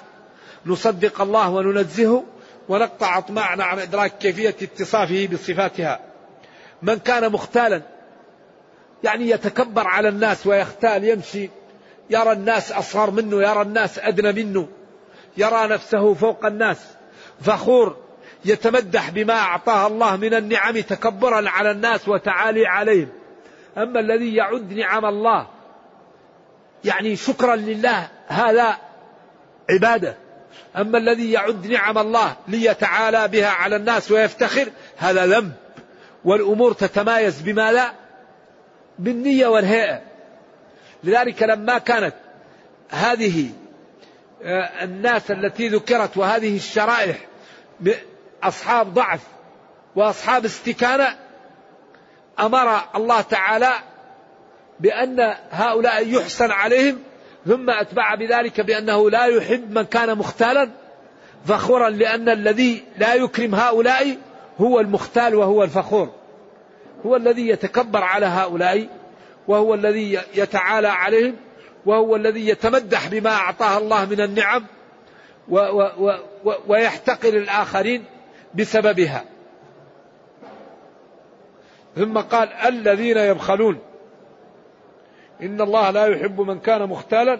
[0.65, 2.23] نصدق الله وننزهه
[2.69, 5.99] ونقطع أطماعنا عن إدراك كيفية اتصافه بصفاتها.
[6.81, 7.81] من كان مختالا
[9.03, 11.49] يعني يتكبر على الناس ويختال يمشي
[12.09, 14.67] يرى الناس أصغر منه يرى الناس أدنى منه
[15.37, 16.77] يرى نفسه فوق الناس
[17.41, 18.04] فخور.
[18.45, 23.09] يتمدح بما أعطاه الله من النعم تكبرا على الناس وتعالي عليهم.
[23.77, 25.47] أما الذي يعد نعم الله
[26.85, 28.77] يعني شكرا لله هذا
[29.69, 30.15] عبادة.
[30.77, 35.51] أما الذي يعد نعم الله ليتعالى بها على الناس ويفتخر هذا ذنب.
[36.25, 37.93] والأمور تتمايز بما لا
[38.99, 40.01] بالنية والهيئة.
[41.03, 42.13] لذلك لما كانت
[42.89, 43.49] هذه
[44.43, 47.17] آه، الناس التي ذكرت وهذه الشرائح
[48.47, 49.21] أصحاب ضعف
[49.95, 51.15] وأصحاب استكانة
[52.39, 53.71] أمر الله تعالى
[54.79, 56.99] بأن هؤلاء يحسن عليهم
[57.45, 60.69] ثم أتبع بذلك بأنه لا يحب من كان مختالا
[61.45, 64.17] فخورا لأن الذي لا يكرم هؤلاء
[64.61, 66.09] هو المختال وهو الفخور.
[67.05, 68.87] هو الذي يتكبر على هؤلاء
[69.47, 71.35] وهو الذي يتعالى عليهم
[71.85, 74.65] وهو الذي يتمدح بما أعطاه الله من النعم
[75.49, 76.11] و و
[76.43, 78.03] و ويحتقر الآخرين.
[78.57, 79.25] بسببها.
[81.95, 83.79] ثم قال الذين يبخلون.
[85.41, 87.39] إن الله لا يحب من كان مختالا.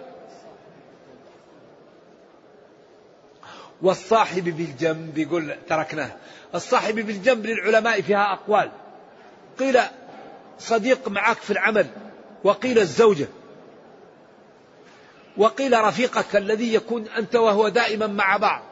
[3.82, 6.10] والصاحب بالجنب يقول تركناه.
[6.54, 8.70] الصاحب بالجنب للعلماء فيها أقوال.
[9.58, 9.80] قيل
[10.58, 11.86] صديق معك في العمل
[12.44, 13.26] وقيل الزوجة.
[15.36, 18.62] وقيل رفيقك الذي يكون أنت وهو دائما مع بعض.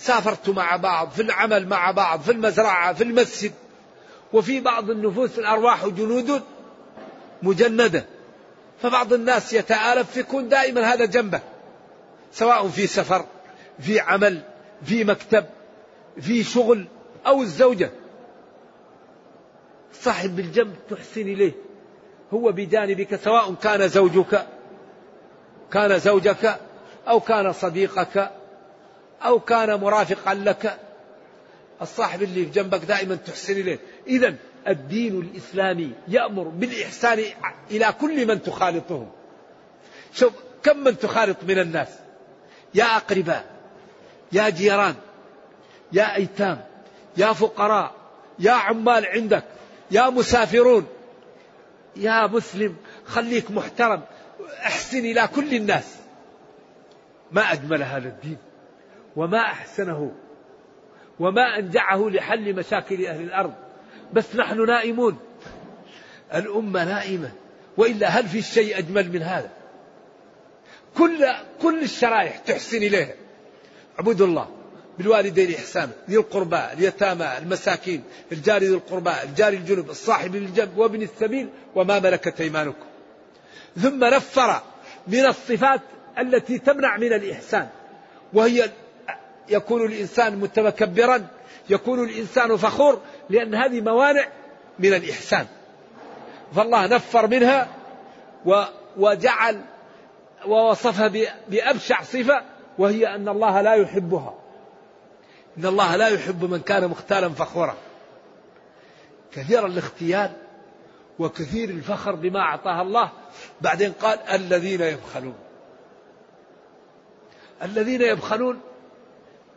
[0.00, 3.52] سافرت مع بعض في العمل مع بعض في المزرعة في المسجد
[4.32, 6.42] وفي بعض النفوس الأرواح جنود
[7.42, 8.04] مجندة.
[8.82, 11.40] فبعض الناس يتآلف يكون دائما هذا جنبه
[12.32, 13.24] سواء في سفر
[13.80, 14.42] في عمل
[14.84, 15.44] في مكتب
[16.20, 16.86] في شغل
[17.26, 17.90] أو الزوجة.
[19.92, 21.52] صاحب بالجنب تحسن إليه
[22.34, 24.46] هو بجانبك سواء كان زوجك
[25.72, 26.60] كان زوجك
[27.08, 28.39] أو كان صديقك
[29.22, 30.78] أو كان مرافقا لك.
[31.82, 33.78] الصاحب اللي في جنبك دائما تحسن إليه.
[34.06, 34.34] إذا
[34.68, 37.24] الدين الإسلامي يأمر بالإحسان
[37.70, 39.10] إلى كل من تخالطهم
[40.14, 41.88] شوف كم من تخالط من الناس؟
[42.74, 43.44] يا أقرباء
[44.32, 44.94] يا جيران
[45.92, 46.64] يا أيتام
[47.16, 47.94] يا فقراء
[48.38, 49.44] يا عمال عندك
[49.90, 50.86] يا مسافرون.
[51.96, 54.02] يا مسلم خليك محترم
[54.62, 55.96] أحسن إلى كل الناس.
[57.32, 58.36] ما اجمل هذا الدين
[59.16, 60.12] وما أحسنه
[61.20, 63.54] وما أنجعه لحل مشاكل أهل الأرض.
[64.12, 65.18] بس نحن نائمون.
[66.34, 67.32] الأمة نائمة
[67.76, 69.50] وإلا هل في شيء أجمل من هذا؟
[70.98, 71.26] كل
[71.62, 73.14] كل الشرائح تحسن إليها.
[73.98, 74.48] اعبدوا الله
[74.98, 81.48] بالوالدين إحسانا ذي القربى اليتامى المساكين الجار ذي القربى الجار الجنب الصاحب بالجنب وابن السبيل
[81.74, 82.86] وما ملكت أيمانكم.
[83.76, 84.62] ثم نفر
[85.06, 85.80] من الصفات
[86.18, 87.68] التي تمنع من الإحسان
[88.32, 88.70] وهي
[89.50, 91.26] يكون الإنسان متكبرا
[91.70, 94.28] يكون الإنسان فخور لأن هذه موانع
[94.78, 95.46] من الإحسان.
[96.54, 97.68] فالله نفر منها
[98.96, 99.60] وجعل
[100.46, 101.08] ووصفها
[101.48, 102.42] بأبشع صفة
[102.78, 104.34] وهي أن الله لا يحبها.
[105.58, 107.74] إن الله لا يحب من كان مختالا فخورا.
[109.32, 110.32] كثير الاختيال
[111.18, 113.10] وكثير الفخر بما أعطاه الله.
[113.60, 115.34] بعدين قال الذين يبخلون.
[117.62, 118.60] الذين يبخلون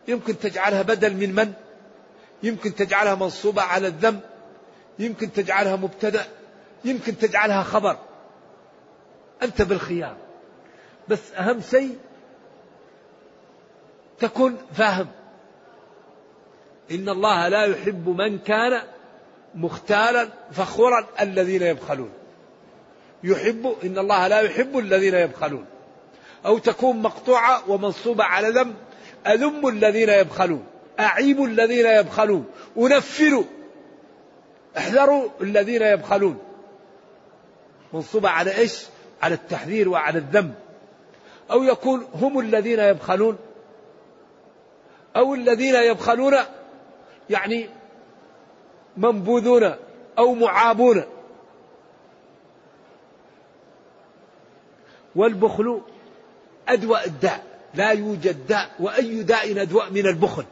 [0.08, 1.54] يمكن تجعلها بدل من من؟
[2.44, 4.20] يمكن تجعلها منصوبة على الذنب
[5.00, 6.26] يمكن تجعلها مبتدأ؟
[6.86, 7.98] يمكن تجعلها خبر؟
[9.44, 10.18] أنت بالخيار.
[11.08, 11.98] بس أهم شيء
[14.20, 15.08] تكون فاهم.
[16.92, 18.82] إن الله لا يحب من كان
[19.56, 22.12] مختالا فخورا الذين يبخلون.
[23.24, 25.66] يحب إن الله لا يحب الذين يبخلون.
[26.46, 28.76] أو تكون مقطوعة ومنصوبة على ذنب
[29.28, 30.66] أذم الذين يبخلون؟
[31.00, 32.46] أعيب الذين يبخلون؟
[32.78, 33.44] أنفر
[34.78, 36.38] احذروا الذين يبخلون.
[37.94, 38.86] منصوبة على إيش؟
[39.22, 40.54] على التحذير وعلى الذنب.
[41.52, 43.38] أو يكون هم الذين يبخلون؟
[45.16, 46.36] أو الذين يبخلون
[47.30, 47.70] يعني
[48.98, 49.76] منبوذون
[50.18, 51.04] أو معابون.
[55.16, 55.82] والبخل
[56.68, 57.53] أدواء الداء.
[57.74, 60.46] لا يوجد داء وأي داء أدواء من البخل.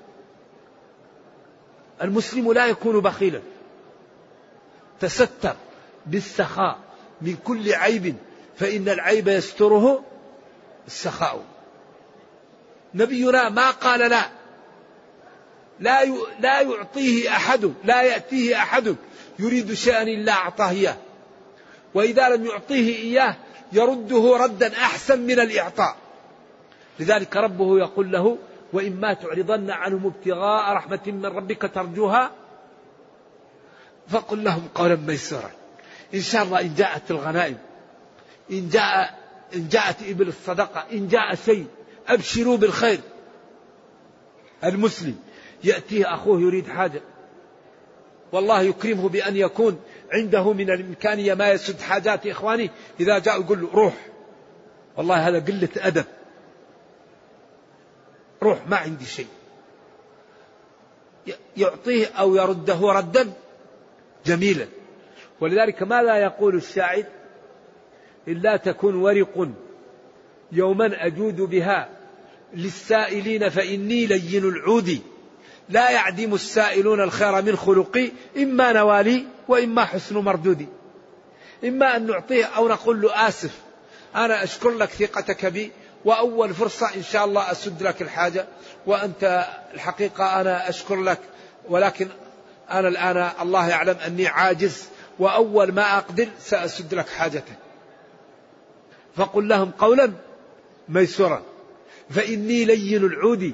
[2.01, 3.41] المسلم لا يكون بخيلا.
[4.99, 5.55] تستر
[6.05, 6.77] بالسخاء
[7.21, 8.15] من كل عيب
[8.57, 10.03] فإن العيب يستره
[10.87, 11.43] السخاء.
[12.93, 14.29] نبينا ما قال لا.
[15.79, 16.05] لا
[16.39, 18.95] لا يعطيه أحد لا يأتيه أحد
[19.39, 20.97] يريد شيئا إلا أعطاه إياه.
[21.93, 23.35] وإذا لم يعطيه إياه
[23.71, 26.00] يرده ردا أحسن من الإعطاء.
[26.99, 28.37] لذلك ربه يقول له
[28.73, 32.31] وإما تعرضن عنهم ابتغاء رحمة من ربك ترجوها؟
[34.07, 35.51] فقل لهم قولا ميسورا.
[36.13, 37.57] إن شاء الله إن جاءت الغنائم
[38.51, 39.19] إن جاء
[39.55, 41.67] إن جاءت إبل الصدقة إن جاء شيء
[42.07, 42.99] أبشروا بالخير.
[44.63, 45.15] المسلم
[45.63, 47.01] يأتيه أخوه يريد حاجة.
[48.31, 49.79] والله يكرمه بأن يكون
[50.13, 52.69] عنده من الإمكانية ما يسد حاجات إخوانه.
[52.99, 53.93] إذا جاء يقول له روح.
[54.97, 56.05] والله هذا قلة أدب.
[58.43, 59.27] روح ما عندي شيء.
[61.57, 63.33] يعطيه أو يرده ردا؟
[64.25, 64.67] جميلا.
[65.39, 67.03] ولذلك ماذا يقول الشاعر
[68.27, 69.47] إلا تكن ورق
[70.51, 71.89] يوما أجود بها
[72.53, 75.01] للسائلين فإني لين العود.
[75.69, 80.67] لا يعدم السائلون الخير من خلقي إما نوالي وإما حسن مردودي
[81.63, 83.61] إما أن نعطيه أو نقول له آسف.
[84.15, 85.71] أنا أشكر لك ثقتك بي
[86.05, 88.45] وأول فرصة إن شاء الله أسد لك الحاجة
[88.85, 91.19] وأنت الحقيقة أنا أشكر لك
[91.69, 92.07] ولكن
[92.71, 94.87] أنا الآن الله يعلم أني عاجز
[95.19, 97.57] وأول ما أقدر سأسد لك حاجتك.
[99.15, 100.11] فقل لهم قولا
[100.89, 101.43] ميسورا
[102.09, 103.53] فإني لين العود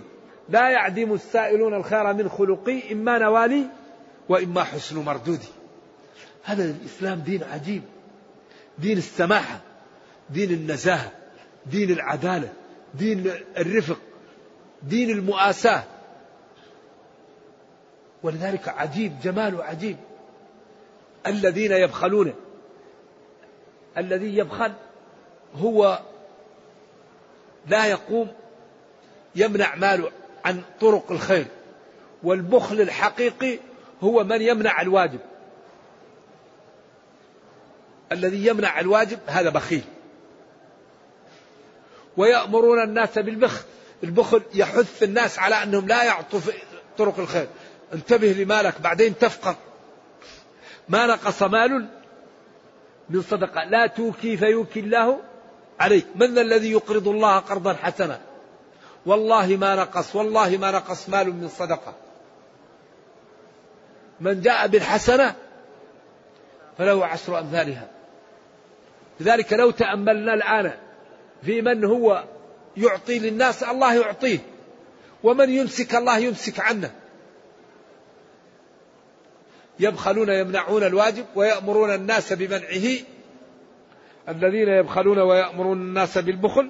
[0.49, 3.65] لا يعدم السائلون الخير من خلقي إما نوالي
[4.29, 5.47] وإما حسن مردودي.
[6.43, 7.83] هذا الإسلام دين عجيب
[8.79, 9.59] دين السماحة
[10.29, 11.11] دين النزاهة.
[11.71, 12.53] دين العدالة
[12.93, 13.97] دين الرفق
[14.83, 15.83] دين المؤاساة.
[18.23, 19.97] ولذلك عجيب جماله عجيب.
[21.27, 22.33] الذين يبخلون
[23.97, 24.73] الذي يبخل
[25.55, 25.99] هو
[27.67, 28.31] لا يقوم
[29.35, 30.11] يمنع ماله
[30.45, 31.45] عن طرق الخير.
[32.23, 33.59] والبخل الحقيقي
[34.03, 35.19] هو من يمنع الواجب.
[38.11, 39.83] الذي يمنع الواجب هذا بخيل.
[42.17, 43.63] ويأمرون الناس بالبخل.
[44.03, 46.51] البخل يحث الناس على أنهم لا يعطوا في
[46.97, 47.47] طرق الخير.
[47.93, 49.55] انتبه لمالك بعدين تفقر.
[50.89, 51.87] ما نقص مال
[53.09, 53.63] من صدقة.
[53.63, 55.19] لا توكي فيوكي الله
[55.79, 56.05] عليك.
[56.15, 58.19] من الذي يقرض الله قرضا حسنا؟
[59.05, 61.93] والله ما نقص والله ما نقص مال من صدقة.
[64.19, 65.35] من جاء بالحسنة
[66.77, 67.87] فله عشر أمثالها.
[69.19, 70.86] لذلك لو تأملنا الآن
[71.43, 72.23] في من هو
[72.77, 74.39] يعطي للناس الله يعطيه
[75.23, 76.91] ومن يمسك الله يمسك عنه.
[79.79, 82.99] يبخلون يمنعون الواجب ويأمرون الناس بمنعه.
[84.29, 86.69] الذين يبخلون ويأمرون الناس بالبخل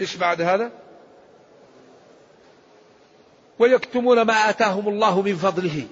[0.00, 0.70] إيش بعد هذا؟
[3.58, 5.86] ويكتمون ما آتاهم الله من فضله.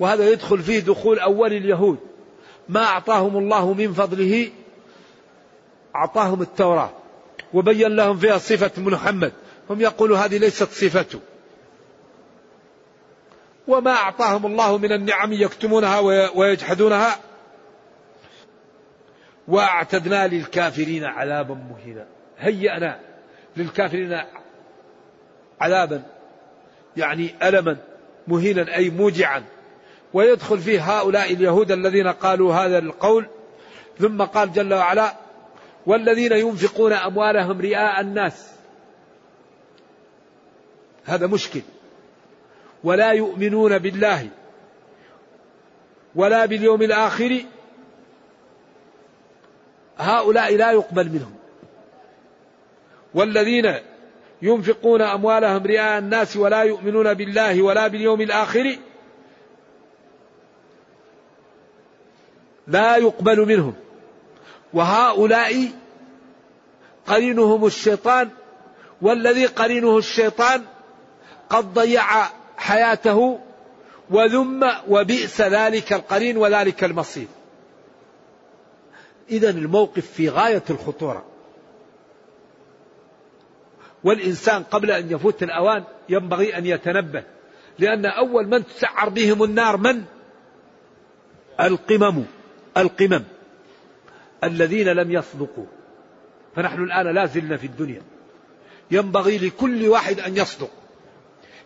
[0.00, 1.98] وهذا يدخل فيه دخول أول اليهود.
[2.68, 4.50] ما أعطاهم الله من فضله
[5.96, 7.01] أعطاهم التوراة.
[7.54, 9.32] وبين لهم فيها صفة محمد.
[9.70, 11.20] هم يقولوا هذه ليست صفته.
[13.68, 15.98] وما أعطاهم الله من النعم يكتمونها
[16.34, 17.16] ويجحدونها.
[19.48, 22.06] وأعتدنا للكافرين عذابا مهينا.
[22.38, 23.00] هيأنا
[23.56, 24.22] للكافرين
[25.60, 26.02] عذابا
[26.96, 27.76] يعني ألما
[28.28, 29.44] مهينا أي موجعا.
[30.14, 33.26] ويدخل فيه هؤلاء اليهود الذين قالوا هذا القول.
[33.98, 35.21] ثم قال جل وعلا
[35.86, 38.52] والذين ينفقون أموالهم رئاء الناس.
[41.04, 41.62] هذا مشكل.
[42.84, 44.28] ولا يؤمنون بالله.
[46.14, 47.44] ولا باليوم الآخر.
[49.98, 51.34] هؤلاء لا يقبل منهم.
[53.14, 53.74] والذين
[54.42, 58.76] ينفقون أموالهم رئاء الناس ولا يؤمنون بالله ولا باليوم الآخر.
[62.66, 63.74] لا يقبل منهم.
[64.74, 65.68] وهؤلاء
[67.06, 68.30] قرينهم الشيطان
[69.02, 70.62] والذي قرينه الشيطان
[71.50, 72.04] قد ضيع
[72.56, 73.38] حياته
[74.10, 77.26] وذم وبئس ذلك القرين وذلك المصير.
[79.30, 81.24] إذا الموقف في غاية الخطورة.
[84.04, 87.24] والإنسان قبل أن يفوت الأوان ينبغي أن يتنبه
[87.78, 90.04] لأن أول من تسعر بهم النار من؟
[91.60, 92.24] القمم
[92.76, 93.24] القمم.
[94.44, 95.66] الذين لم يصدقوا.
[96.56, 98.02] فنحن الآن لا زلنا في الدنيا.
[98.90, 100.70] ينبغي لكل واحد أن يصدق.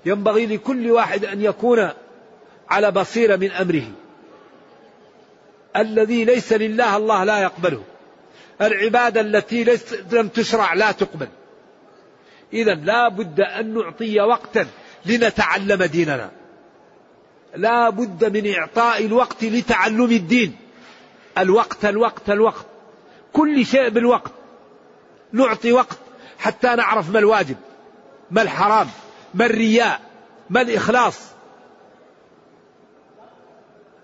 [0.07, 1.91] ينبغي لكل واحد أن يكون
[2.71, 3.91] على بصيرة من أمره.
[5.77, 7.83] الذي ليس لله الله لا يقبله.
[8.61, 9.79] العبادة التي
[10.13, 11.29] لم تشرع لا تقبل.
[12.53, 14.67] إذا لا بد أن نعطي وقتا
[15.07, 16.31] لنتعلم ديننا.
[17.57, 20.57] لا بد من إعطاء الوقت لتعلم الدين.
[21.39, 22.67] الوقت الوقت الوقت.
[23.33, 24.33] كل شيء بالوقت.
[25.33, 25.99] نعطي وقت
[26.39, 27.57] حتى نعرف ما الواجب
[28.31, 28.87] ما الحرام
[29.35, 30.01] ما الرياء
[30.51, 31.21] ما الإخلاص.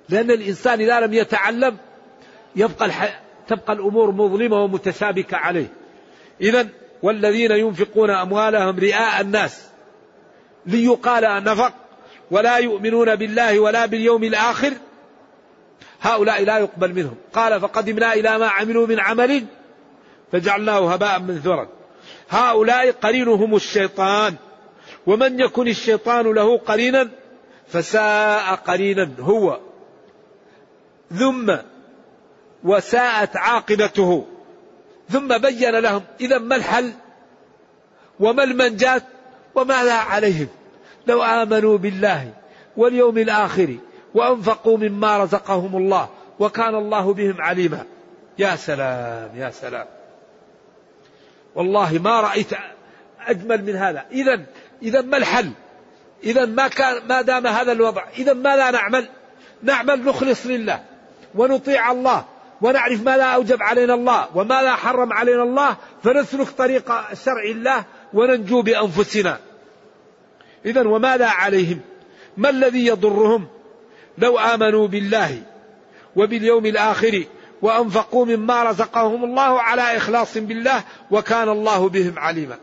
[0.09, 1.77] لأن الإنسان إذا لم يتعلم
[2.57, 3.23] يبقى الح...
[3.49, 5.73] تبقى الأمور مظلمة ومتشابكة عليه.
[6.41, 6.69] إذا
[7.03, 9.67] والذين ينفقون أموالهم رئاء الناس.
[10.67, 11.73] ليقال نفق
[12.31, 14.73] ولا يؤمنون بالله ولا باليوم الآخر.
[16.03, 17.17] هؤلاء لا يقبل منهم.
[17.33, 19.45] قال فقدمنا إلى ما عملوا من عمل
[20.33, 21.69] فجعلناه هباء منثورا
[22.31, 24.35] هؤلاء قرينهم الشيطان.
[25.07, 27.09] ومن يكن الشيطان له قرينا
[27.69, 29.59] فساء قرينا هو.
[31.19, 31.57] ثم
[32.65, 34.27] وساءت عاقبته.
[35.11, 36.93] ثم بين لهم إذا ما الحل؟
[38.21, 39.03] وما المنجاة؟
[39.55, 40.49] وماذا عليهم؟
[41.07, 42.33] لو آمنوا بالله
[42.77, 43.77] واليوم الآخر
[44.15, 46.09] وأنفقوا مما رزقهم الله
[46.39, 47.85] وكان الله بهم عليما.
[48.39, 49.87] يا سلام يا سلام.
[51.55, 52.51] والله ما رأيت
[53.27, 54.05] أجمل من هذا.
[54.13, 54.41] إذا
[54.83, 55.51] إذا ما الحل؟
[56.25, 59.09] إذا ما كان ما دام هذا الوضع إذا ماذا نعمل؟
[59.63, 60.83] نعمل نخلص لله
[61.35, 62.25] ونطيع الله
[62.61, 66.89] ونعرف ما لا أوجب علينا الله وما لا حرم علينا الله فنسلك طريق
[67.25, 67.85] شرع الله
[68.15, 69.39] وننجو بأنفسنا.
[70.67, 71.81] إذا وماذا عليهم؟
[72.37, 73.49] ما الذي يضرهم؟
[74.19, 75.43] لو آمنوا بالله
[76.17, 77.25] وباليوم الآخر
[77.63, 82.59] وأنفقوا مما رزقهم الله على إخلاص بالله وكان الله بهم عليما.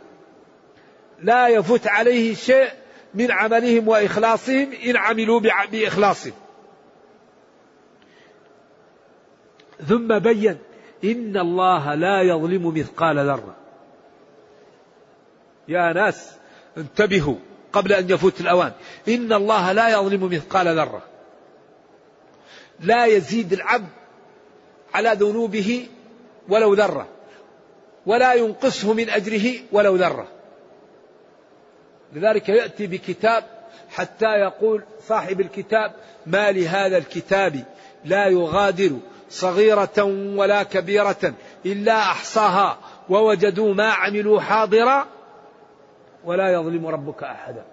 [1.21, 2.69] لا يفوت عليه شيء
[3.13, 5.39] من عملهم وإخلاصهم إن عملوا
[5.71, 6.33] بإخلاصهم.
[9.87, 10.57] ثم بين
[11.03, 13.55] إن الله لا يظلم مثقال ذرة.
[15.67, 16.31] يا ناس
[16.77, 17.35] انتبهوا
[17.73, 18.71] قبل أن يفوت الأوان.
[19.07, 21.08] إن الله لا يظلم مثقال ذرة.
[22.81, 23.89] لا يزيد العبد
[24.93, 25.87] على ذنوبه
[26.49, 27.07] ولو ذرة
[28.05, 30.27] ولا ينقصه من أجره ولو ذرة.
[32.13, 33.43] لذلك يأتي بكتاب
[33.89, 35.93] حتى يقول صاحب الكتاب
[36.25, 37.63] ما لهذا الكتاب
[38.05, 38.91] لا يغادر
[39.29, 40.03] صغيرة
[40.35, 41.33] ولا كبيرة
[41.65, 42.77] إلا أحصاها
[43.09, 45.07] ووجدوا ما عملوا حاضرا
[46.25, 47.63] ولا يظلم ربك أحدا.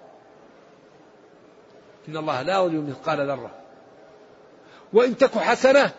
[2.08, 3.65] إن الله لا يظلم مثقال ذرة.
[4.92, 5.92] وإن تك حسنة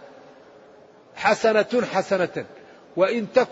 [1.15, 2.45] حسنة حسنة
[2.95, 3.49] وإن تك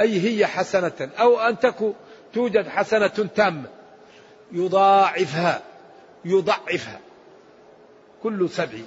[0.00, 1.94] أي هي حسنة أو أن تك
[2.34, 3.68] توجد حسنة تامة
[4.52, 5.62] يضاعفها
[6.24, 7.00] يضعفها
[8.22, 8.78] كل سبع.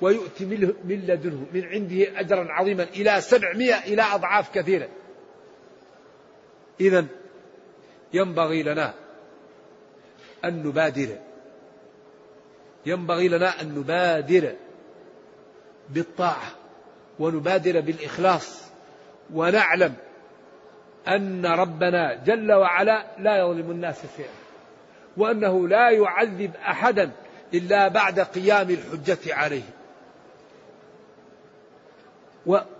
[0.00, 0.44] ويؤتي
[0.84, 4.88] من لدنه من عنده أجرا عظيما إلى سبعمائة إلى أضعاف كثيرة.
[6.80, 7.06] إذا
[8.12, 8.94] ينبغي لنا
[10.44, 11.18] أن نبادر
[12.86, 14.54] ينبغي لنا أن نبادر
[15.90, 16.50] بالطاعة
[17.18, 18.62] ونبادر بالإخلاص
[19.32, 19.94] ونعلم
[21.08, 24.28] أن ربنا جل وعلا لا يظلم الناس شيئا
[25.16, 27.10] وأنه لا يعذب أحدا
[27.54, 29.62] إلا بعد قيام الحجة عليه.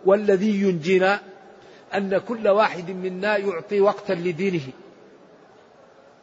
[0.04, 1.20] والذي ينجينا
[1.94, 4.72] أن كل واحد منا يعطي وقتا لدينه.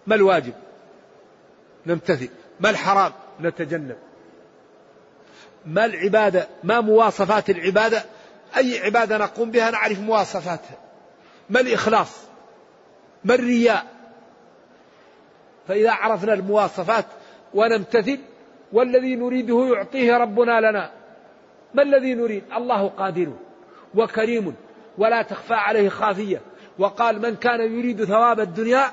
[0.07, 0.53] ما الواجب؟
[1.85, 2.29] نمتثل.
[2.59, 3.11] ما الحرام؟
[3.41, 3.97] نتجنب.
[5.65, 8.03] ما العبادة؟ ما مواصفات العبادة؟
[8.57, 10.77] أي عبادة نقوم بها نعرف مواصفاتها.
[11.49, 12.25] ما الإخلاص؟
[13.23, 13.85] ما الرياء؟
[15.67, 17.05] فإذا عرفنا المواصفات
[17.53, 18.19] ونمتثل
[18.73, 20.91] والذي نريده يعطيه ربنا لنا.
[21.73, 23.33] ما الذي نريد؟ الله قادر
[23.95, 24.55] وكريم
[24.97, 26.41] ولا تخفى عليه خافية.
[26.79, 28.91] وقال من كان يريد ثواب الدنيا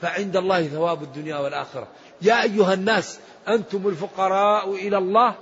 [0.00, 1.88] فعند الله ثواب الدنيا والآخرة.
[2.22, 3.18] يا أيها الناس
[3.48, 5.34] أنتم الفقراء إلى الله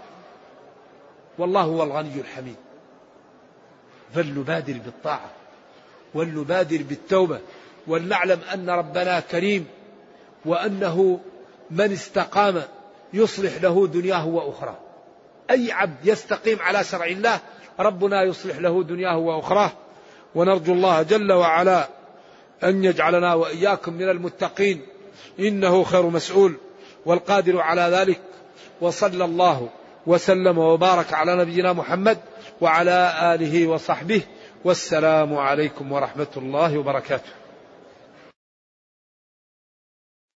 [1.38, 2.56] والله هو الغني الحميد.
[4.14, 5.30] فلنبادر بالطاعة
[6.14, 7.40] ولنبادر بالتوبة
[7.86, 9.66] ولنعلم أن ربنا كريم
[10.44, 11.20] وأنه
[11.70, 12.62] من استقام
[13.12, 14.78] يصلح له دنياه وأخراه.
[15.50, 17.40] أي عبد يستقيم على شرع الله
[17.80, 19.70] ربنا يصلح له دنياه وأخراه.
[20.34, 21.88] ونرجو الله جل وعلا
[22.64, 24.86] أن يجعلنا وإياكم من المتقين.
[25.38, 26.54] إنه خير مسؤول.
[27.06, 28.20] والقادر على ذلك.
[28.80, 29.68] وصلى الله
[30.06, 32.18] وسلم وبارك على نبينا محمد
[32.60, 34.22] وعلى آله وصحبه.
[34.64, 37.37] والسلام عليكم ورحمة الله وبركاته.